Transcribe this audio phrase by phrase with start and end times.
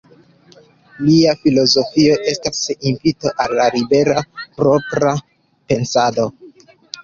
[1.09, 4.27] Lia filozofio estas invito al libera,
[4.59, 5.15] propra,
[5.55, 6.31] pensado.